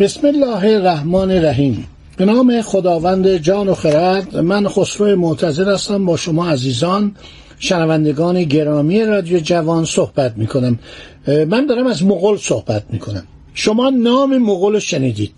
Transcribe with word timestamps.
بسم 0.00 0.26
الله 0.26 0.74
الرحمن 0.74 1.30
الرحیم. 1.30 1.86
به 2.16 2.24
نام 2.24 2.62
خداوند 2.62 3.36
جان 3.36 3.68
و 3.68 3.74
خرد 3.74 4.36
من 4.36 4.68
خسرو 4.68 5.16
معتظر 5.16 5.72
هستم. 5.72 6.06
با 6.06 6.16
شما 6.16 6.48
عزیزان 6.48 7.16
شنوندگان 7.58 8.44
گرامی 8.44 9.04
رادیو 9.04 9.38
جوان 9.40 9.84
صحبت 9.84 10.36
می 10.36 10.46
کنم 10.46 10.78
من 11.26 11.66
دارم 11.66 11.86
از 11.86 12.04
مغول 12.04 12.36
صحبت 12.36 12.84
می 12.90 12.98
کنم 12.98 13.22
شما 13.54 13.90
نام 13.90 14.38
مغول 14.38 14.78
شنیدید 14.78 15.34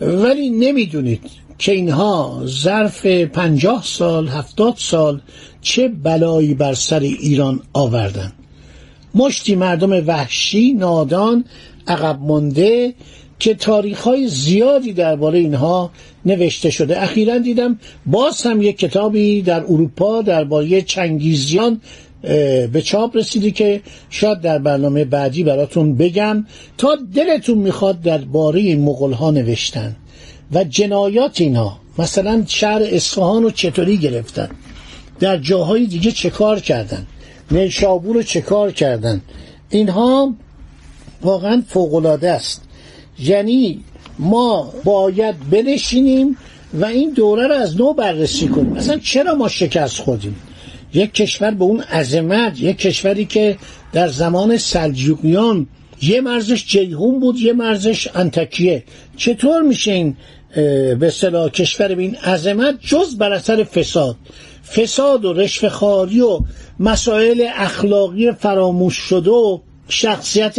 ولی 0.00 0.50
نمی‌دونید 0.50 1.22
که 1.58 1.72
اینها 1.72 2.42
ظرف 2.46 3.06
پنجاه 3.06 3.82
سال 3.84 4.28
هفتاد 4.28 4.74
سال 4.76 5.20
چه 5.62 5.88
بلایی 5.88 6.54
بر 6.54 6.74
سر 6.74 7.00
ایران 7.00 7.60
آوردن. 7.72 8.32
مشتی 9.14 9.54
مردم 9.54 10.06
وحشی 10.06 10.72
نادان 10.72 11.44
عقب 11.88 12.18
مانده 12.20 12.94
که 13.38 13.54
تاریخ 13.54 14.00
های 14.00 14.28
زیادی 14.28 14.92
درباره 14.92 15.38
اینها 15.38 15.90
نوشته 16.24 16.70
شده. 16.70 17.02
اخیرا 17.02 17.38
دیدم 17.38 17.78
باز 18.06 18.42
هم 18.42 18.62
یک 18.62 18.78
کتابی 18.78 19.42
در 19.42 19.60
اروپا 19.60 20.22
درباره 20.22 20.82
چنگیزیان 20.82 21.80
به 22.72 22.82
چاپ 22.84 23.16
رسیدی 23.16 23.50
که 23.50 23.80
شاید 24.10 24.40
در 24.40 24.58
برنامه 24.58 25.04
بعدی 25.04 25.44
براتون 25.44 25.96
بگم. 25.96 26.46
تا 26.78 26.98
دلتون 27.14 27.58
می‌خواد 27.58 28.00
درباره 28.00 28.76
مغول 28.76 29.12
ها 29.12 29.30
نوشتن 29.30 29.96
و 30.52 30.64
جنایات 30.64 31.40
اینها 31.40 31.78
مثلا 31.98 32.44
شهر 32.46 32.82
اصفهان 32.82 33.42
رو 33.42 33.50
چطوری 33.50 33.96
گرفتن 33.96 34.48
در 35.20 35.36
جاهای 35.36 35.86
دیگه 35.86 36.12
چه 36.12 36.30
کار 36.30 36.60
کردن 36.60 37.06
نیشابور 37.50 38.16
رو 38.16 38.22
چه 38.22 38.40
کار 38.40 38.72
کردن 38.72 39.20
اینها 39.70 40.34
واقعا 41.22 41.62
فوقلاده 41.68 42.30
است. 42.30 42.65
یعنی 43.18 43.84
ما 44.18 44.72
باید 44.84 45.50
بنشینیم 45.50 46.36
و 46.74 46.84
این 46.84 47.10
دوره 47.10 47.46
رو 47.46 47.54
از 47.54 47.76
نو 47.76 47.92
بررسی 47.92 48.48
کنیم. 48.48 48.72
مثلا 48.72 48.98
چرا 48.98 49.34
ما 49.34 49.48
شکست 49.48 50.00
خودیم 50.00 50.36
یک 50.94 51.12
کشور 51.12 51.50
به 51.50 51.64
اون 51.64 51.80
عظمت 51.80 52.60
یک 52.60 52.78
کشوری 52.78 53.24
که 53.24 53.56
در 53.92 54.08
زمان 54.08 54.56
سلجوقیان 54.56 55.66
یه 56.02 56.20
مرزش 56.20 56.66
جیهون 56.66 57.20
بود 57.20 57.38
یه 57.38 57.52
مرزش 57.52 58.08
انتکیه. 58.14 58.84
چطور 59.16 59.62
میشه 59.62 59.92
این 59.92 60.16
به 60.98 61.10
صلاح 61.10 61.48
کشور 61.48 61.94
به 61.94 62.02
این 62.02 62.14
عظمت 62.14 62.78
جز 62.80 63.18
بر 63.18 63.32
اثر 63.32 63.64
فساد؟ 63.64 64.16
فساد 64.76 65.24
و 65.24 65.32
رشوهخواری 65.32 66.20
و 66.20 66.40
مسائل 66.80 67.48
اخلاقی 67.54 68.32
فراموش 68.32 68.96
شده 68.96 69.30
و 69.30 69.58
شخصیت 69.88 70.56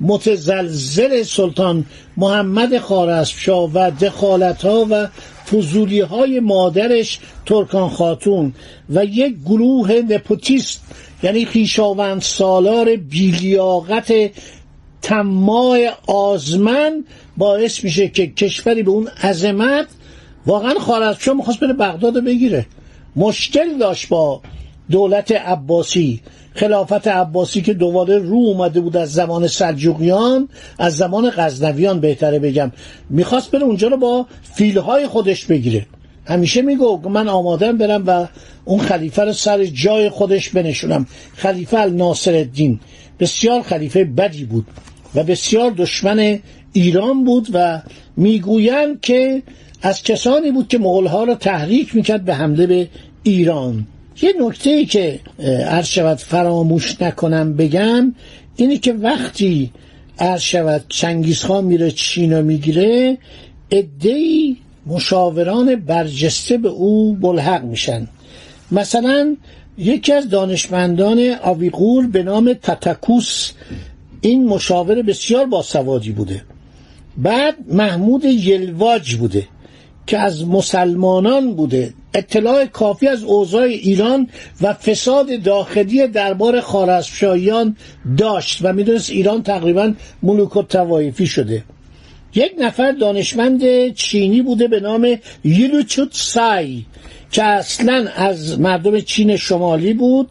متزلزل 0.00 1.22
سلطان 1.22 1.86
محمد 2.16 2.78
خارزمشاه 2.78 3.70
و 3.74 3.90
دخالت 3.90 4.64
ها 4.64 4.86
و 4.90 5.08
فضولی 5.50 6.00
های 6.00 6.40
مادرش 6.40 7.18
ترکان 7.46 7.88
خاتون 7.88 8.54
و 8.90 9.04
یک 9.04 9.36
گروه 9.46 9.92
نپوتیست 9.92 10.82
یعنی 11.22 11.44
خیشاوند 11.44 12.22
سالار 12.22 12.96
بیلیاقت 12.96 14.12
تماع 15.02 15.90
آزمن 16.06 17.04
باعث 17.36 17.84
میشه 17.84 18.08
که 18.08 18.26
کشوری 18.26 18.82
به 18.82 18.90
اون 18.90 19.08
عظمت 19.08 19.86
واقعا 20.46 20.74
خارزمشاه 20.74 21.36
می‌خواست 21.36 21.60
بره 21.60 21.72
بغداد 21.72 22.24
بگیره. 22.24 22.66
مشکل 23.16 23.78
داشت 23.78 24.08
با 24.08 24.40
دولت 24.90 25.32
عباسی. 25.32 26.20
خلافت 26.54 27.08
عباسی 27.08 27.62
که 27.62 27.74
دوباره 27.74 28.18
رو 28.18 28.36
اومده 28.36 28.80
بود 28.80 28.96
از 28.96 29.12
زمان 29.12 29.46
سلجوقیان 29.46 30.48
از 30.78 30.96
زمان 30.96 31.30
غزنویان 31.36 32.00
بهتره 32.00 32.38
بگم. 32.38 32.72
می‌خواست 33.10 33.50
بره 33.50 33.62
اونجا 33.62 33.88
رو 33.88 33.96
با 33.96 34.26
فیلهای 34.54 35.06
خودش 35.06 35.44
بگیره. 35.46 35.86
همیشه 36.26 36.62
میگو 36.62 37.08
من 37.08 37.28
آمادم 37.28 37.78
برم 37.78 38.04
و 38.06 38.26
اون 38.64 38.80
خلیفه 38.80 39.24
رو 39.24 39.32
سر 39.32 39.64
جای 39.64 40.10
خودش 40.10 40.50
بنشونم. 40.50 41.06
خلیفه 41.36 41.78
الناصر 41.78 42.34
الدین 42.34 42.80
بسیار 43.20 43.62
خلیفه 43.62 44.04
بدی 44.04 44.44
بود 44.44 44.66
و 45.14 45.22
بسیار 45.22 45.70
دشمن 45.70 46.38
ایران 46.72 47.24
بود 47.24 47.48
و 47.52 47.82
می‌گویند 48.16 49.00
که 49.00 49.42
از 49.82 50.02
کسانی 50.02 50.50
بود 50.50 50.68
که 50.68 50.78
مغلها 50.78 51.24
را 51.24 51.34
تحریک 51.34 51.96
می‌کرد 51.96 52.24
به 52.24 52.34
حمله 52.34 52.66
به 52.66 52.88
ایران. 53.22 53.86
یه 54.22 54.34
نکته 54.40 54.70
ای 54.70 54.86
که 54.86 55.20
عرض 55.68 55.86
شود 55.86 56.18
فراموش 56.18 57.02
نکنم 57.02 57.56
بگم 57.56 58.14
اینه 58.56 58.78
که 58.78 58.92
وقتی 58.92 59.72
عرض 60.18 60.40
شود 60.40 60.84
چنگیزخان 60.88 61.64
میره 61.64 61.90
چین 61.90 62.40
می‌گیره 62.40 63.18
ادهی 63.70 64.56
مشاوران 64.86 65.76
برجسته 65.76 66.58
به 66.58 66.68
او 66.68 67.18
ملحق 67.20 67.64
میشن. 67.64 68.08
مثلا 68.72 69.36
یکی 69.78 70.12
از 70.12 70.28
دانشمندان 70.28 71.36
آویغور 71.42 72.06
به 72.06 72.22
نام 72.22 72.52
تتکوس 72.52 73.50
این 74.20 74.46
مشاور 74.46 75.02
بسیار 75.02 75.46
باسوادی 75.46 76.12
بوده. 76.12 76.42
بعد 77.16 77.54
محمود 77.68 78.24
یلواج 78.24 79.14
بوده. 79.14 79.48
که 80.06 80.18
از 80.18 80.46
مسلمانان 80.46 81.54
بوده. 81.54 81.94
اطلاع 82.14 82.66
کافی 82.66 83.08
از 83.08 83.22
اوضاع 83.22 83.62
ایران 83.62 84.28
و 84.62 84.72
فساد 84.72 85.42
داخلی 85.42 86.06
دربار 86.06 86.60
خارزمشاهیان 86.60 87.76
داشت 88.18 88.58
و 88.62 88.72
می‌دونست 88.72 89.10
ایران 89.10 89.42
تقریبا 89.42 89.92
ملوک 90.22 90.56
و 90.56 90.62
توایفی 90.62 91.26
شده. 91.26 91.64
یک 92.34 92.52
نفر 92.58 92.92
دانشمند 92.92 93.92
چینی 93.94 94.42
بوده 94.42 94.68
به 94.68 94.80
نام 94.80 95.18
یلوچوت 95.44 96.08
سای 96.12 96.82
که 97.30 97.42
اصلا 97.44 98.08
از 98.16 98.60
مردم 98.60 99.00
چین 99.00 99.36
شمالی 99.36 99.94
بود 99.94 100.28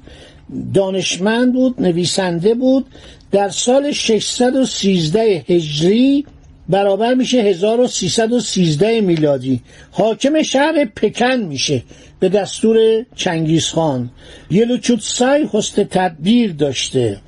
دانشمند 0.74 1.54
بود 1.54 1.82
نویسنده 1.82 2.54
بود. 2.54 2.86
در 3.32 3.50
سال 3.50 3.92
613 3.92 5.46
هجری 5.48 6.26
برابر 6.70 7.14
میشه 7.14 7.38
1313 7.38 9.02
میلادی. 9.02 9.62
حاکم 9.92 10.42
شهر 10.44 10.86
پکن 10.96 11.36
میشه 11.36 11.84
به 12.20 12.30
دستور 12.30 13.06
چنگیز 13.16 13.68
خان. 13.68 14.10
یلوچوتسای 14.52 15.48
حسن 15.52 15.84
تدبیر 15.84 16.52
داشته 16.52 17.22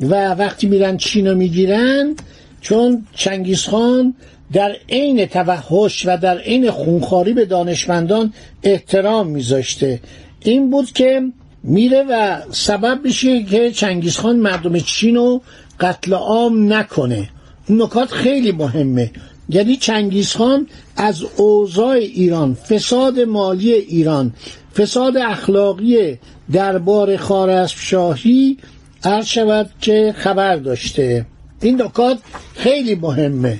و 0.00 0.34
وقتی 0.34 0.66
میرن 0.66 0.96
چین 0.96 1.32
می‌گیرن 1.32 2.14
چون 2.60 3.06
چنگیز 3.14 3.62
خان 3.62 4.14
در 4.52 4.76
عین 4.88 5.26
توحش 5.26 6.06
و 6.06 6.16
در 6.16 6.38
عین 6.38 6.70
خونخاری 6.70 7.32
به 7.32 7.44
دانشمندان 7.44 8.32
احترام 8.62 9.26
میذاشته. 9.26 10.00
این 10.40 10.70
بود 10.70 10.92
که 10.92 11.22
میره 11.62 12.04
و 12.10 12.40
سبب 12.50 13.00
میشه 13.04 13.42
که 13.42 13.70
چنگیزخان 13.70 14.36
مردم 14.36 14.78
چین 14.78 15.16
رو 15.16 15.42
قتل 15.80 16.14
عام 16.14 16.72
نکنه. 16.72 17.28
نکات 17.70 18.10
خیلی 18.10 18.52
مهمه. 18.52 19.10
یعنی 19.48 19.76
چنگیزخان 19.76 20.66
از 20.96 21.22
اوضاع 21.36 21.96
ایران 21.96 22.54
فساد 22.54 23.20
مالی 23.20 23.72
ایران 23.72 24.32
فساد 24.76 25.16
اخلاقی 25.16 26.18
دربار 26.52 27.16
خارزمشاهی 27.16 28.56
عرض 29.04 29.26
شود 29.26 29.70
که 29.80 30.14
خبر 30.18 30.56
داشته. 30.56 31.26
این 31.62 31.82
نکات 31.82 32.18
خیلی 32.54 32.94
مهمه. 32.94 33.58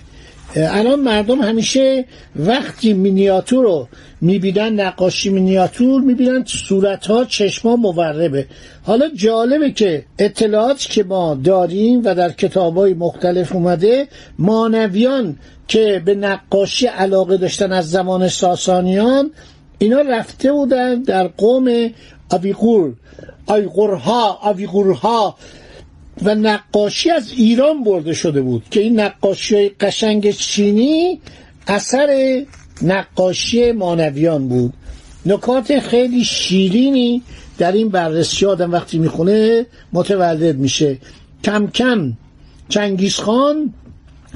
الان 0.56 1.00
مردم 1.00 1.41
همیشه 1.41 2.05
وقتی 2.37 2.93
مینیاتور 2.93 3.65
رو 3.65 3.89
می‌بینن 4.21 4.81
نقاشی 4.81 5.31
مینیاتور 5.31 6.00
می‌بینن 6.00 6.45
صورت 6.47 7.06
ها 7.06 7.25
چشما 7.25 7.77
موربه. 7.77 8.47
حالا 8.83 9.09
جالبه 9.15 9.71
که 9.71 10.05
اطلاعاتی 10.19 10.89
که 10.89 11.05
ما 11.05 11.35
داریم 11.45 12.03
و 12.05 12.15
در 12.15 12.33
کتاب 12.33 12.77
های 12.79 12.95
مختلف 12.95 13.55
اومده 13.55 14.09
مانویان 14.39 15.37
که 15.69 16.03
به 16.05 16.15
نقاشی 16.15 16.87
علاقه 16.87 17.37
داشتن 17.37 17.73
از 17.73 17.91
زمان 17.91 18.29
ساسانیان 18.29 19.31
اینا 19.79 20.01
رفته 20.01 20.53
بودن 20.53 21.03
در 21.03 21.29
قوم 21.29 21.91
آویغور 22.31 22.94
آیغورها 23.47 24.39
آویغورها 24.43 25.37
و 26.23 26.35
نقاشی 26.35 27.11
از 27.11 27.32
ایران 27.32 27.85
برده 27.85 28.12
شده 28.12 28.43
بود 28.43 28.62
که 28.70 28.81
این 28.81 29.00
نقاشی 29.00 29.55
های 29.55 29.69
قشنگ 29.69 30.31
چینی 30.31 31.20
اثر 31.67 32.43
نقاشی 32.82 33.73
مانویان 33.73 34.49
بود. 34.49 34.73
نکات 35.26 35.79
خیلی 35.79 36.25
شیرینی 36.25 37.23
در 37.59 37.73
این 37.73 37.88
بررسی 37.88 38.47
آدم 38.47 38.73
وقتی 38.73 38.99
می‌خونه 38.99 39.67
متولد 39.93 40.56
میشه. 40.56 40.99
کم 41.44 41.67
کم 41.67 42.12
چنگیز 42.69 43.15
خان 43.15 43.75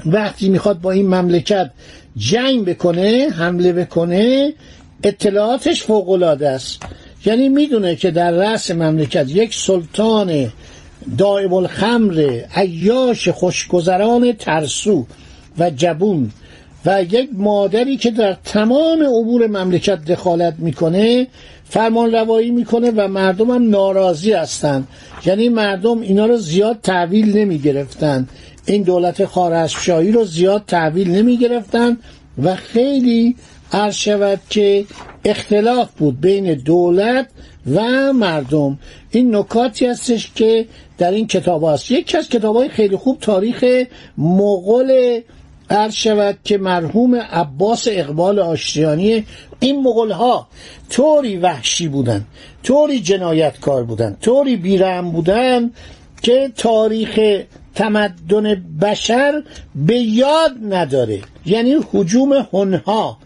وقتی 0.05 0.49
می‌خواد 0.49 0.81
با 0.81 0.91
این 0.91 1.07
مملکت 1.07 1.71
جنگ 2.17 2.65
بکنه 2.65 3.27
حمله 3.35 3.73
بکنه 3.73 4.53
اطلاعاتش 5.03 5.83
فوقالعاده 5.83 6.49
است. 6.49 6.83
یعنی 7.25 7.49
می‌دونه 7.49 7.95
که 7.95 8.11
در 8.11 8.31
رأس 8.31 8.71
مملکت 8.71 9.25
یک 9.29 9.55
سلطان 9.55 10.51
دائم 11.17 11.53
الخمر 11.53 12.41
عیاش 12.55 13.29
خوشگذران 13.29 14.33
ترسو 14.33 15.05
و 15.59 15.69
جبون 15.69 16.31
و 16.85 17.03
یک 17.03 17.29
مادری 17.33 17.97
که 17.97 18.11
در 18.11 18.37
تمام 18.45 19.01
امور 19.01 19.47
مملکت 19.47 20.05
دخالت 20.05 20.55
می‌کنه 20.57 21.27
فرمان 21.69 22.11
روایی 22.11 22.51
می‌کنه 22.51 22.91
و 22.91 23.07
مردم 23.07 23.51
هم 23.51 23.69
ناراضی 23.69 24.33
هستند 24.33 24.87
یعنی 25.25 25.49
مردم 25.49 26.01
اینا 26.01 26.25
رو 26.25 26.37
زیاد 26.37 26.79
تحویل 26.83 27.37
نمی 27.37 27.57
گرفتن 27.59 28.27
این 28.65 28.83
دولت 28.83 29.25
خارزمشاهی 29.25 30.11
رو 30.11 30.25
زیاد 30.25 30.63
تحویل 30.67 31.11
نمی 31.11 31.37
گرفتن 31.37 31.97
و 32.43 32.55
خیلی 32.55 33.35
عرض 33.71 33.95
شود 33.95 34.39
که 34.49 34.85
اختلاف 35.25 35.91
بود 35.91 36.21
بین 36.21 36.53
دولت 36.53 37.27
و 37.71 38.13
مردم. 38.13 38.79
این 39.11 39.35
نکاتی 39.35 39.85
هستش 39.85 40.31
که 40.35 40.65
در 40.97 41.11
این 41.11 41.27
کتاب 41.27 41.63
هست. 41.63 41.91
یکی 41.91 42.17
از 42.17 42.29
کتاب 42.29 42.55
های 42.55 42.69
خیلی 42.69 42.95
خوب 42.95 43.19
تاریخ 43.19 43.65
مغول 44.17 45.21
عرض 45.69 45.93
شود 45.93 46.37
که 46.43 46.57
مرحوم 46.57 47.15
عباس 47.15 47.87
اقبال 47.91 48.39
آشتیانی 48.39 49.25
این 49.59 49.83
مغول 49.83 50.11
ها 50.11 50.47
طوری 50.89 51.37
وحشی 51.37 51.87
بودن 51.87 52.25
طوری 52.63 52.99
جنایتکار 52.99 53.83
بودن 53.83 54.17
طوری 54.21 54.55
بیرم 54.55 55.11
بودن 55.11 55.71
که 56.21 56.51
تاریخ 56.55 57.19
تمدن 57.75 58.63
بشر 58.81 59.43
به 59.75 59.97
یاد 59.97 60.51
نداره. 60.69 61.21
یعنی 61.45 61.75
حجوم 61.91 62.47
هنها 62.53 63.17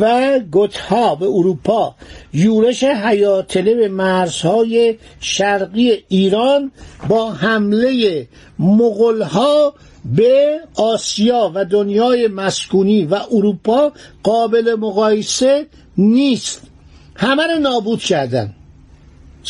و 0.00 0.38
گتها 0.52 1.14
به 1.14 1.26
اروپا. 1.26 1.94
یورش 2.32 2.84
حیاتله 2.84 3.74
به 3.74 3.88
مرزهای 3.88 4.96
شرقی 5.20 6.04
ایران 6.08 6.72
با 7.08 7.32
حمله 7.32 8.26
مغلها 8.58 9.74
به 10.04 10.60
آسیا 10.76 11.52
و 11.54 11.64
دنیای 11.64 12.28
مسکونی 12.28 13.04
و 13.04 13.20
اروپا 13.32 13.92
قابل 14.22 14.74
مقایسه 14.74 15.66
نیست. 15.98 16.62
همه 17.16 17.46
رو 17.46 17.58
نابود 17.58 18.00
کردن. 18.00 18.54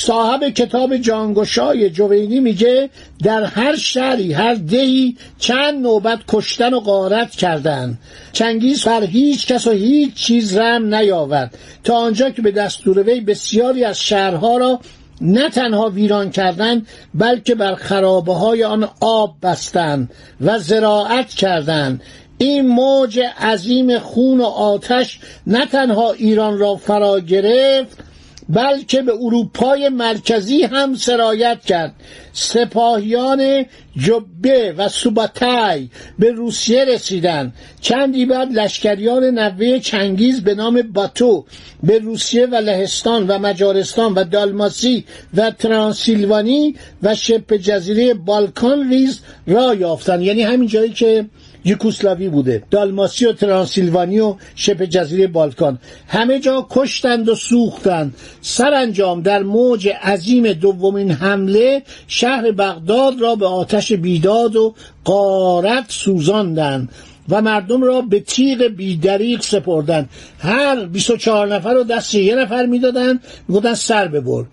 صاحب 0.00 0.48
کتاب 0.48 0.96
جانگشای 0.96 1.90
جوینی 1.90 2.40
میگه 2.40 2.90
در 3.24 3.44
هر 3.44 3.76
شهری 3.76 4.32
هر 4.32 4.54
دهی 4.54 5.16
چند 5.38 5.82
نوبت 5.82 6.18
کشتن 6.28 6.74
و 6.74 6.80
غارت 6.80 7.30
کردن. 7.30 7.98
چنگیز 8.32 8.84
بر 8.84 9.04
هیچ 9.04 9.46
کس 9.46 9.66
و 9.66 9.70
هیچ 9.70 10.14
چیز 10.14 10.56
رم 10.56 10.94
نیاورد. 10.94 11.58
تا 11.84 11.96
آنجا 11.96 12.30
که 12.30 12.42
به 12.42 12.50
دستور 12.50 13.02
وی 13.02 13.20
بسیاری 13.20 13.84
از 13.84 14.00
شهرها 14.00 14.56
را 14.56 14.80
نه 15.20 15.50
تنها 15.50 15.90
ویران 15.90 16.30
کردند 16.30 16.86
بلکه 17.14 17.54
بر 17.54 17.74
خرابه 17.74 18.34
های 18.34 18.64
آن 18.64 18.88
آب 19.00 19.34
بستند 19.42 20.10
و 20.40 20.58
زراعت 20.58 21.28
کردند. 21.28 22.02
این 22.38 22.68
موج 22.68 23.20
عظیم 23.40 23.98
خون 23.98 24.40
و 24.40 24.44
آتش 24.44 25.20
نه 25.46 25.66
تنها 25.66 26.12
ایران 26.12 26.58
را 26.58 26.76
فرا 26.76 27.20
گرفت 27.20 28.08
بلکه 28.48 29.02
به 29.02 29.12
اروپای 29.20 29.88
مرکزی 29.88 30.62
هم 30.62 30.94
سرایت 30.94 31.64
کرد. 31.64 31.94
سپاهیان 32.32 33.64
جبه 33.96 34.74
و 34.78 34.88
سوباتای 34.88 35.88
به 36.18 36.30
روسیه 36.30 36.84
رسیدند 36.84 37.54
چندی 37.80 38.26
بعد 38.26 38.52
لشکریان 38.52 39.24
نوه 39.24 39.78
چنگیز 39.78 40.40
به 40.40 40.54
نام 40.54 40.82
باتو 40.82 41.44
به 41.82 41.98
روسیه 41.98 42.46
و 42.46 42.54
لهستان 42.54 43.26
و 43.26 43.38
مجارستان 43.38 44.14
و 44.14 44.24
دالماسی 44.24 45.04
و 45.34 45.50
ترانسیلوانی 45.50 46.74
و 47.02 47.14
شبه 47.14 47.58
جزیره 47.58 48.14
بالکان 48.14 48.90
ریز 48.90 49.20
را 49.46 49.74
یافتند. 49.74 50.22
یعنی 50.22 50.42
همین 50.42 50.68
جایی 50.68 50.92
که 50.92 51.26
یوکوسلاوی 51.64 52.28
بوده. 52.28 52.62
دالماسی 52.70 53.26
و 53.26 53.32
ترانسیلوانی 53.32 54.20
و 54.20 54.34
شبه 54.54 54.86
جزیره 54.86 55.26
بالکان. 55.26 55.78
همه 56.08 56.38
جا 56.38 56.66
کشتند 56.70 57.28
و 57.28 57.34
سوختند. 57.34 58.14
سرانجام 58.40 59.22
در 59.22 59.42
موج 59.42 59.88
عظیم 59.88 60.52
دومین 60.52 61.10
حمله 61.10 61.82
شهر 62.08 62.50
بغداد 62.50 63.20
را 63.20 63.34
به 63.34 63.46
آتش 63.46 63.92
بیداد 63.92 64.56
و 64.56 64.74
قارت 65.04 65.84
سوزاندند 65.88 66.88
و 67.28 67.42
مردم 67.42 67.82
را 67.82 68.00
به 68.00 68.20
تیغ 68.20 68.62
بیدریق 68.62 69.42
سپردند. 69.42 70.08
هر 70.38 70.84
24 70.84 71.54
نفر 71.54 71.74
رو 71.74 71.84
دست 71.84 72.14
یه 72.14 72.34
نفر 72.34 72.66
می‌دادند. 72.66 73.20
می‌گفتن 73.48 73.74
سر 73.74 74.08
ببر. 74.08 74.44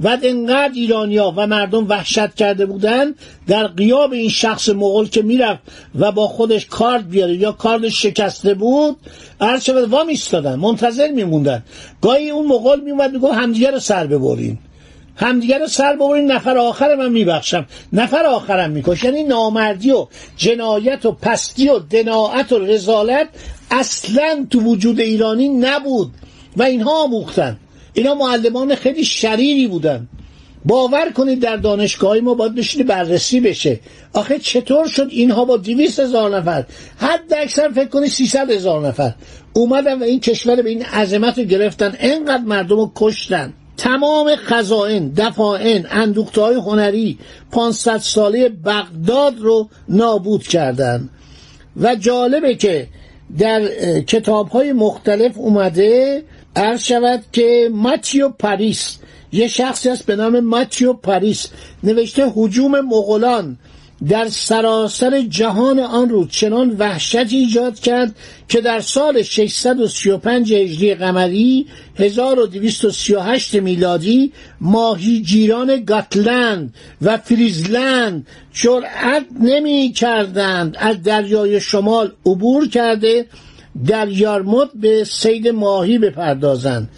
و 0.00 0.18
انقدر 0.22 0.72
ایرانیا 0.74 1.32
و 1.36 1.46
مردم 1.46 1.88
وحشت 1.88 2.34
کرده 2.34 2.66
بودند 2.66 3.14
در 3.46 3.66
قیاب 3.66 4.12
این 4.12 4.28
شخص 4.28 4.68
مغول 4.68 5.08
که 5.08 5.22
می‌رفت 5.22 5.60
و 5.94 6.12
با 6.12 6.26
خودش 6.26 6.66
کارد 6.66 7.08
بیاره 7.08 7.36
یا 7.36 7.52
کاردش 7.52 8.02
شکسته 8.02 8.54
بود 8.54 8.96
عرض 9.40 9.64
شود 9.64 9.90
وا 9.90 10.04
میستادن 10.04 10.54
منتظر 10.54 11.08
میموندن. 11.08 11.62
گاهی 12.02 12.30
اون 12.30 12.46
مغول 12.46 12.80
میومد 12.80 13.12
می‌گفت 13.12 13.34
همدیگه 13.34 13.70
رو 13.70 13.78
سر 13.78 14.06
ببرین. 14.06 14.58
همدیگه 15.16 15.58
رو 15.58 15.66
سر 15.66 15.96
ببرین 15.96 16.32
نفر 16.32 16.58
آخر 16.58 16.94
من 16.94 17.12
میبخشم. 17.12 17.66
نفر 17.92 18.26
آخرم 18.26 18.70
میکش. 18.70 19.04
یعنی 19.04 19.22
نامردی 19.22 19.90
و 19.90 20.06
جنایت 20.36 21.06
و 21.06 21.12
پستی 21.12 21.68
و 21.68 21.78
دناعت 21.78 22.52
و 22.52 22.58
رزالت 22.58 23.28
اصلا 23.70 24.46
تو 24.50 24.60
وجود 24.60 25.00
ایرانی 25.00 25.48
نبود 25.48 26.10
و 26.56 26.62
اینها 26.62 27.02
آموختن. 27.02 27.56
اینا 27.92 28.14
معلمان 28.14 28.74
خیلی 28.74 29.04
شریری 29.04 29.66
بودن. 29.66 30.08
باور 30.64 31.10
کنید 31.10 31.40
در 31.40 31.56
دانشگاه 31.56 32.20
ما 32.20 32.34
باید 32.34 32.54
بشینی 32.54 32.84
بررسی 32.84 33.40
بشه. 33.40 33.80
آخه 34.12 34.38
چطور 34.38 34.88
شد 34.88 35.06
اینها 35.10 35.44
با 35.44 35.56
دیویست 35.56 36.00
هزار 36.00 36.36
نفر؟ 36.36 36.64
حد 36.96 37.34
اکثر 37.36 37.68
فکر 37.68 37.88
کنید 37.88 38.10
سیصد 38.10 38.50
هزار 38.50 38.88
نفر. 38.88 39.14
اومدن 39.52 39.98
و 39.98 40.02
این 40.02 40.20
کشور 40.20 40.62
به 40.62 40.70
این 40.70 40.82
عظمت 40.82 41.38
رو 41.38 41.44
گرفتن. 41.44 41.96
انقدر 41.98 42.44
مردم 42.44 42.76
رو 42.76 42.92
کشتن. 42.94 43.52
تمام 43.76 44.36
خزائن 44.36 45.08
دفاعن 45.16 45.86
اندوخته 45.90 46.40
های 46.40 46.54
هنری 46.54 47.18
500 47.52 47.98
ساله 47.98 48.48
بغداد 48.48 49.38
رو 49.38 49.68
نابود 49.88 50.42
کردن. 50.42 51.08
و 51.76 51.94
جالبه 51.94 52.54
که 52.54 52.88
در 53.38 53.68
کتاب 54.00 54.48
های 54.48 54.72
مختلف 54.72 55.38
اومده 55.38 56.22
عرض 56.56 56.82
شود 56.82 57.24
که 57.32 57.70
ماتیو 57.72 58.28
پاریس 58.28 58.98
یه 59.32 59.48
شخصی 59.48 59.88
هست 59.88 60.06
به 60.06 60.16
نام 60.16 60.40
ماتیو 60.40 60.92
پاریس 60.92 61.46
نوشته 61.82 62.32
حجوم 62.34 62.80
مغولان 62.80 63.58
در 64.08 64.28
سراسر 64.28 65.20
جهان 65.20 65.78
آن 65.78 66.08
رو 66.08 66.26
چنان 66.26 66.76
وحشت 66.78 67.32
ایجاد 67.32 67.78
کرد 67.78 68.14
که 68.48 68.60
در 68.60 68.80
سال 68.80 69.22
635 69.22 70.52
هجری 70.52 70.94
قمری 70.94 71.66
1238 71.96 73.54
میلادی 73.54 74.32
ماهیگیران 74.60 75.84
گاتلند 75.84 76.74
و 77.02 77.16
فریزلند 77.16 78.26
جرأت 78.52 79.24
نمی 79.40 79.92
کردند 79.92 80.76
از 80.78 81.02
دریای 81.02 81.60
شمال 81.60 82.12
عبور 82.26 82.68
کرده 82.68 83.26
در 83.86 84.08
یارموت 84.08 84.68
به 84.74 85.04
سید 85.04 85.48
ماهی 85.48 85.98
بپردازند. 85.98 86.88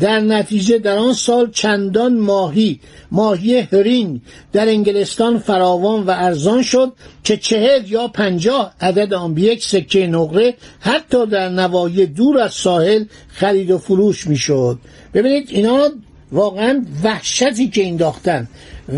در 0.00 0.20
نتیجه 0.20 0.78
در 0.78 0.98
آن 0.98 1.12
سال 1.12 1.50
چندان 1.50 2.18
ماهی 2.18 2.80
ماهی 3.10 3.58
هرینگ 3.58 4.20
در 4.52 4.68
انگلستان 4.68 5.38
فراوان 5.38 6.02
و 6.02 6.10
ارزان 6.10 6.62
شد 6.62 6.92
که 7.24 7.36
چهل 7.36 7.90
یا 7.90 8.08
پنجاه 8.08 8.74
عدد 8.80 9.14
آن 9.14 9.34
به 9.34 9.40
یک 9.40 9.64
سکه 9.64 10.06
نقره 10.06 10.54
حتی 10.80 11.26
در 11.26 11.48
نواحی 11.48 12.06
دور 12.06 12.38
از 12.38 12.52
ساحل 12.52 13.04
خرید 13.28 13.70
و 13.70 13.78
فروش 13.78 14.26
می‌شد. 14.26 14.78
ببینید 15.14 15.46
اینا 15.50 15.88
واقعا 16.32 16.84
وحشتی 17.04 17.68
که 17.68 17.86
انداختن 17.86 18.48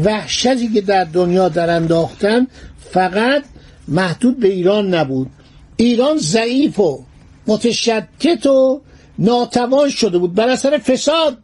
وحشتی 0.04 0.68
که 0.68 0.80
در 0.80 1.04
دنیا 1.04 1.48
در 1.48 1.70
انداختن 1.70 2.46
فقط 2.90 3.44
محدود 3.88 4.40
به 4.40 4.48
ایران 4.48 4.94
نبود. 4.94 5.30
ایران 5.76 6.16
ضعیف 6.18 6.80
و 6.80 7.04
متشتت 7.46 8.46
و 8.46 8.80
ناتوان 9.18 9.90
شده 9.90 10.18
بود. 10.18 10.34
بر 10.34 10.48
اثر 10.48 10.78
فساد 10.78 11.38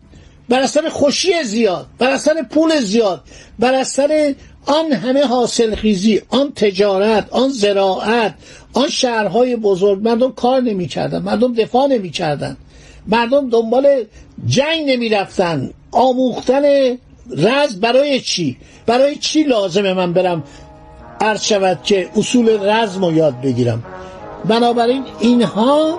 بر 0.48 0.60
اثر 0.60 0.88
خوشی 0.88 1.42
زیاد 1.44 1.86
بر 1.98 2.10
اثر 2.10 2.42
پول 2.42 2.80
زیاد 2.80 3.20
بر 3.58 3.74
اثر 3.74 4.34
آن 4.66 4.92
همه 4.92 5.26
حاصل 5.26 5.74
خیزی 5.74 6.20
آن 6.28 6.52
تجارت 6.56 7.26
آن 7.30 7.48
زراعت 7.48 8.34
آن 8.72 8.88
شهرهای 8.88 9.56
بزرگ 9.56 10.08
مردم 10.08 10.32
کار 10.32 10.60
نمی‌کردن 10.60 11.18
مردم 11.22 11.54
دفاع 11.54 11.86
نمی‌کردن. 11.86 12.56
مردم 13.06 13.50
دنبال 13.50 14.04
جنگ 14.46 14.90
نمی‌رفتن. 14.90 15.70
آموختن 15.92 16.62
رز 17.36 17.76
برای 17.80 18.20
چی؟ 18.20 18.56
برای 18.86 19.16
چی 19.16 19.42
لازمه 19.42 19.92
من 19.94 20.12
برم 20.12 20.44
عرض 21.20 21.44
شود 21.44 21.78
که 21.84 22.08
اصول 22.16 22.70
رزم 22.70 23.04
رو 23.04 23.12
یاد 23.12 23.40
بگیرم؟ 23.40 23.82
بنابراین 24.44 25.04
اینها 25.20 25.98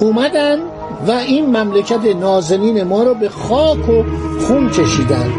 اومدن 0.00 0.58
و 1.06 1.10
این 1.10 1.56
مملکت 1.56 2.16
نازنین 2.16 2.82
ما 2.82 3.02
رو 3.02 3.14
به 3.14 3.28
خاک 3.28 3.88
و 3.88 4.04
خون 4.40 4.70
کشیدن. 4.70 5.32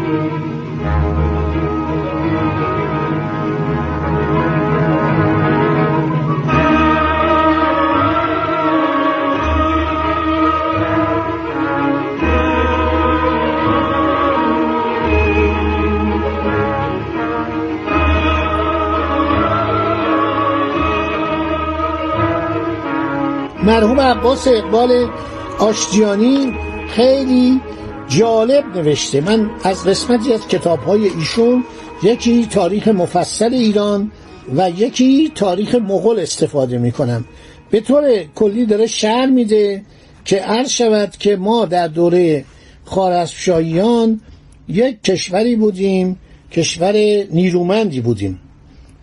مرحوم 23.80 24.00
عباس 24.00 24.48
اقبال 24.48 25.10
آشتیانی 25.58 26.52
خیلی 26.88 27.60
جالب 28.08 28.76
نوشته. 28.76 29.20
من 29.20 29.50
از 29.64 29.84
قسمتی 29.84 30.32
از 30.32 30.48
کتاب 30.48 30.78
های 30.78 31.08
ایشون 31.08 31.64
یکی 32.02 32.46
تاریخ 32.46 32.88
مفصل 32.88 33.54
ایران 33.54 34.12
و 34.56 34.70
یکی 34.70 35.32
تاریخ 35.34 35.74
مغول 35.74 36.20
استفاده 36.20 36.78
می 36.78 36.92
کنم 36.92 37.24
به 37.70 37.80
طور 37.80 38.24
کلی 38.34 38.66
داره 38.66 38.86
شهر 38.86 39.26
میده 39.26 39.82
که 40.24 40.36
عرض 40.36 40.70
شود 40.70 41.10
که 41.10 41.36
ما 41.36 41.64
در 41.64 41.88
دوره 41.88 42.44
خارزمشاهیان 42.84 44.20
یک 44.68 45.02
کشوری 45.02 45.56
بودیم 45.56 46.18
کشور 46.52 46.92
نیرومندی 47.30 48.00
بودیم. 48.00 48.40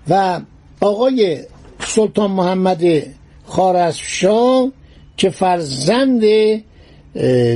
و 0.09 0.39
آقای 0.81 1.39
سلطان 1.79 2.31
محمد 2.31 2.83
خارزمشاه 3.47 4.71
که 5.17 5.29
فرزند 5.29 6.23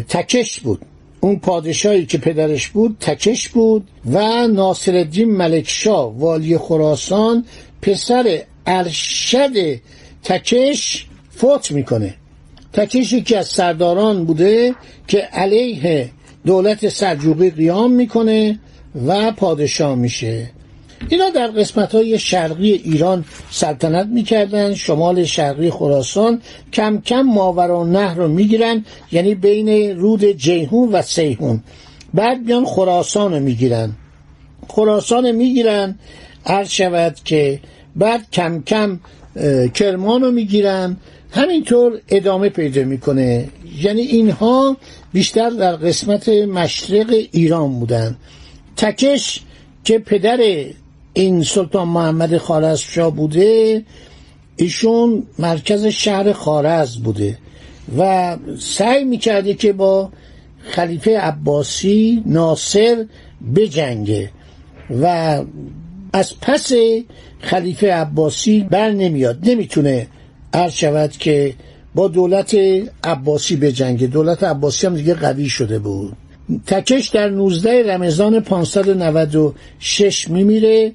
تکش 0.09 0.59
بود. 0.59 0.81
اون 1.19 1.39
پادشاهی 1.39 2.05
که 2.05 2.17
پدرش 2.17 2.67
بود 2.67 2.97
تکش 2.99 3.49
بود 3.49 3.87
و 4.11 4.47
ناصرالدین 4.47 5.31
ملکشاه 5.31 6.19
والی 6.19 6.57
خراسان 6.57 7.45
پسر 7.81 8.41
ارشد 8.65 9.79
تکش 10.23 11.05
فوت 11.29 11.71
می‌کنه. 11.71 12.13
تکش 12.73 13.13
یکی 13.13 13.35
از 13.35 13.47
سرداران 13.47 14.25
بوده 14.25 14.75
که 15.07 15.17
علیه 15.17 16.09
دولت 16.45 16.89
سلجوقی 16.89 17.49
قیام 17.49 17.91
می‌کنه 17.91 18.59
و 19.07 19.31
پادشاه 19.31 19.95
میشه. 19.95 20.49
اینا 21.09 21.29
در 21.29 21.47
قسمت 21.47 21.95
های 21.95 22.19
شرقی 22.19 22.71
ایران 22.71 23.25
سلطنت 23.51 24.07
می‌کردن 24.07 24.73
شمال 24.73 25.23
شرقی 25.23 25.69
خراسان 25.69 26.41
کم 26.73 27.01
کم 27.01 27.21
ماورا 27.21 27.83
نهر 27.83 28.13
رو 28.13 28.27
می‌گیرن 28.27 28.85
یعنی 29.11 29.35
بین 29.35 29.97
رود 29.97 30.25
جیهون 30.25 30.89
و 30.91 31.01
سیهون 31.01 31.63
بعد 32.13 32.45
بیان 32.45 32.65
خراسان 32.65 33.33
رو 33.33 33.39
می‌گیرن. 33.39 33.91
خراسان 34.67 35.31
می‌گیرن 35.31 35.99
عرض 36.45 36.69
شود 36.69 37.15
که 37.25 37.59
بعد 37.95 38.31
کم 38.31 38.63
کم 38.63 38.99
کرمان 39.73 40.21
رو 40.21 40.31
می‌گیرن. 40.31 40.97
همینطور 41.31 42.01
ادامه 42.09 42.49
پیدا 42.49 42.83
می‌کنه. 42.83 43.49
یعنی 43.81 44.01
اینها 44.01 44.77
بیشتر 45.13 45.49
در 45.49 45.75
قسمت 45.75 46.29
مشرق 46.29 47.13
ایران 47.31 47.79
بودن. 47.79 48.17
تکش 48.77 49.41
که 49.83 49.99
پدر 49.99 50.39
این 51.13 51.43
سلطان 51.43 51.87
محمد 51.87 52.37
خارزمشاه 52.37 53.15
بوده 53.15 53.83
ایشون 54.55 55.23
مرکز 55.39 55.85
شهر 55.85 56.33
خارز 56.33 56.97
بوده 56.97 57.37
و 57.97 58.37
سعی 58.59 59.03
می‌کرده 59.03 59.53
که 59.53 59.73
با 59.73 60.09
خلیفه 60.63 61.17
عباسی 61.19 62.23
ناصر 62.25 63.05
بجنگه 63.55 64.31
و 65.01 65.05
از 66.13 66.33
پس 66.41 66.71
خلیفه 67.39 67.93
عباسی 67.93 68.63
بر 68.63 68.91
نمیاد. 68.91 69.49
نمی‌تونه 69.49 70.07
عرض 70.53 70.73
شود 70.73 71.11
که 71.11 71.53
با 71.95 72.07
دولت 72.07 72.55
عباسی 73.03 73.55
بجنگه. 73.55 74.07
دولت 74.07 74.43
عباسی 74.43 74.87
هم 74.87 74.95
دیگه 74.95 75.13
قوی 75.13 75.49
شده 75.49 75.79
بود. 75.79 76.17
تکش 76.67 77.09
در 77.09 77.29
19 77.29 77.93
رمضان 77.93 78.39
596 78.39 80.29
میمیره. 80.29 80.91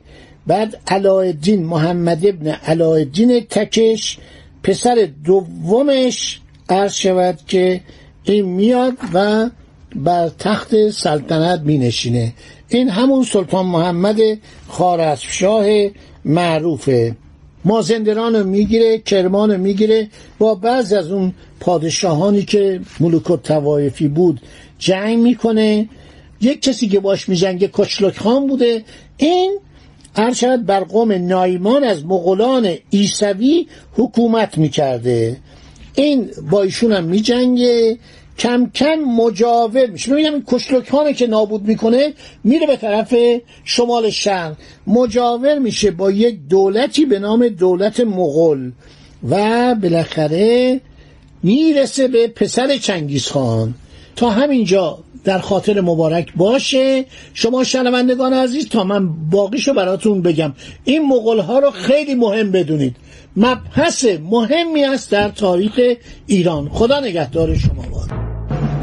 بعد 0.47 0.81
علایالدین 0.87 1.65
محمد 1.65 2.27
ابن 2.27 2.49
علایالدین 2.49 3.41
تکش 3.41 4.19
پسر 4.63 5.09
دومش 5.25 6.41
عرض 6.69 6.95
شود 6.95 7.39
که 7.49 7.81
این 8.25 8.45
میاد 8.45 8.93
و 9.15 9.51
بر 9.97 10.29
تخت 10.39 10.91
سلطنت 10.91 11.61
می 11.61 11.79
نشینه 11.79 12.33
این 12.69 12.89
همون 12.89 13.25
سلطان 13.25 13.67
محمد 13.67 14.17
خارزمشاه 14.69 15.67
معروفه 16.25 17.17
مازندران 17.65 18.37
رو 18.37 18.45
می‌گیره 18.45 18.99
کرمان 18.99 19.51
رو 19.53 19.59
می‌گیره. 19.59 20.09
با 20.39 20.55
بعض 20.55 20.93
از 20.93 21.11
اون 21.11 21.33
پادشاهانی 21.61 22.43
که 22.43 22.81
ملوک 23.01 23.31
و 23.31 23.37
توایفی 23.37 24.09
بود 24.09 24.41
جنگ 24.79 25.19
می‌کنه. 25.19 25.89
یک 26.41 26.63
کسی 26.63 26.89
که 26.89 27.01
باش 27.01 27.29
میجنگه 27.29 27.71
کچلک 27.73 28.19
خان 28.19 28.47
بوده. 28.47 28.85
این 29.17 29.59
ارشد 30.17 30.65
بر 30.65 30.81
قوم 30.81 31.13
نایمان 31.13 31.85
از 31.85 32.05
مغولان 32.05 32.75
ایسوی 32.91 33.67
حکومت 33.93 34.59
می‌کرده. 34.59 35.37
این 35.95 36.31
با 36.51 36.63
ایشون 36.63 36.93
هم 36.93 37.05
میجنگه. 37.05 37.99
کم 38.39 38.71
کم 38.75 38.95
مجاور 38.95 39.87
میشه. 39.87 40.13
ببینم 40.13 40.33
این 40.33 40.45
کشلکانه 40.47 41.13
که 41.13 41.27
نابود 41.27 41.63
می‌کنه 41.63 42.13
میره 42.45 42.67
به 42.67 42.77
طرف 42.77 43.15
شمال 43.65 44.11
شهر 44.11 44.53
مجاور 44.87 45.59
میشه 45.59 45.91
با 45.91 46.11
یک 46.11 46.39
دولتی 46.51 47.05
به 47.05 47.19
نام 47.19 47.49
دولت 47.49 48.01
مغول 48.01 48.73
و 49.29 49.75
بالاخره 49.75 50.81
می‌رسه 51.43 52.09
به 52.09 52.29
پسر 52.29 52.77
چنگیز 52.77 53.27
خان. 53.27 53.75
تا 54.17 54.31
همینجا 54.31 54.99
در 55.25 55.39
خاطر 55.39 55.81
مبارک 55.81 56.33
باشه. 56.37 57.05
شما 57.35 57.65
شنوندگان 57.65 58.33
عزیز 58.33 58.69
تا 58.69 58.85
من 58.85 59.31
باقیشو 59.31 59.75
براتون 59.75 60.23
بگم. 60.23 60.53
این 60.85 61.09
مغول 61.09 61.39
ها 61.39 61.59
رو 61.59 61.71
خیلی 61.71 62.15
مهم 62.15 62.53
بدونید. 62.53 62.97
مبحث 63.37 64.07
مهمی 64.31 64.85
است 64.85 65.11
در 65.11 65.29
تاریخ 65.29 65.81
ایران. 66.27 66.69
خدا 66.69 67.01
نگهدار 67.01 67.55
شما 67.55 67.85
باد. 67.93 68.11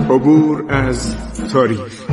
عبور 0.09 0.65
از 0.69 1.15
تاریخ. 1.53 2.12